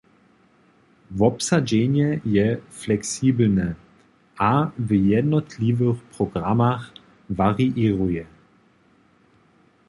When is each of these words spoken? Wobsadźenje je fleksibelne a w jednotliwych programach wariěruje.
Wobsadźenje 1.11 2.21
je 2.25 2.57
fleksibelne 2.69 3.75
a 4.37 4.71
w 4.79 4.91
jednotliwych 4.93 6.03
programach 6.03 6.91
wariěruje. 7.29 8.25